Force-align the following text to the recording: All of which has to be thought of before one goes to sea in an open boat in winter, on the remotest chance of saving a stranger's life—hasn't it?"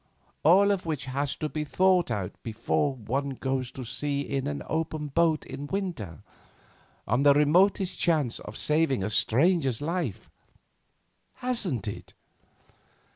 All 0.41 0.71
of 0.71 0.83
which 0.87 1.05
has 1.05 1.35
to 1.35 1.47
be 1.47 1.63
thought 1.63 2.09
of 2.09 2.31
before 2.41 2.95
one 2.95 3.35
goes 3.39 3.69
to 3.73 3.83
sea 3.85 4.21
in 4.21 4.47
an 4.47 4.63
open 4.67 5.09
boat 5.09 5.45
in 5.45 5.67
winter, 5.67 6.23
on 7.07 7.21
the 7.21 7.35
remotest 7.35 7.99
chance 7.99 8.39
of 8.39 8.57
saving 8.57 9.03
a 9.03 9.11
stranger's 9.11 9.79
life—hasn't 9.79 11.87
it?" 11.87 12.15